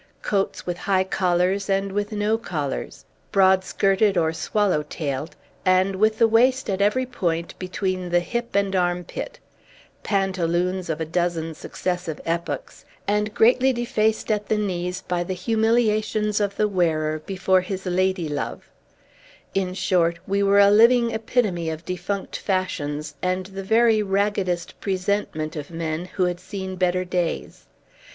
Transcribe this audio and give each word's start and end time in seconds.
Coats 0.23 0.65
with 0.65 0.77
high 0.79 1.03
collars 1.03 1.69
and 1.69 1.91
with 1.91 2.11
no 2.11 2.35
collars, 2.35 3.05
broad 3.31 3.63
skirted 3.63 4.17
or 4.17 4.33
swallow 4.33 4.81
tailed, 4.89 5.35
and 5.63 5.95
with 5.97 6.17
the 6.17 6.27
waist 6.27 6.71
at 6.71 6.81
every 6.81 7.05
point 7.05 7.53
between 7.59 8.09
the 8.09 8.19
hip 8.19 8.55
and 8.55 8.75
arm 8.75 9.03
pit; 9.03 9.37
pantaloons 10.01 10.89
of 10.89 10.99
a 11.01 11.05
dozen 11.05 11.53
successive 11.53 12.19
epochs, 12.25 12.83
and 13.07 13.35
greatly 13.35 13.71
defaced 13.71 14.31
at 14.31 14.47
the 14.49 14.57
knees 14.57 15.03
by 15.07 15.23
the 15.23 15.35
humiliations 15.35 16.39
of 16.39 16.55
the 16.55 16.67
wearer 16.67 17.19
before 17.27 17.61
his 17.61 17.85
lady 17.85 18.27
love, 18.27 18.71
in 19.53 19.71
short, 19.75 20.17
we 20.25 20.41
were 20.41 20.57
a 20.57 20.71
living 20.71 21.11
epitome 21.11 21.69
of 21.69 21.85
defunct 21.85 22.37
fashions, 22.37 23.13
and 23.21 23.45
the 23.45 23.61
very 23.63 24.01
raggedest 24.01 24.73
presentment 24.81 25.55
of 25.55 25.69
men 25.69 26.05
who 26.05 26.23
had 26.23 26.39
seen 26.39 26.75
better 26.75 27.05
days. 27.05 27.67